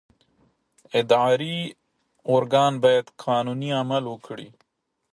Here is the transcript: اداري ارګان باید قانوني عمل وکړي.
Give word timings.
اداري 0.99 1.57
ارګان 2.33 2.73
باید 2.83 3.05
قانوني 3.23 3.69
عمل 3.81 4.03
وکړي. 4.09 4.49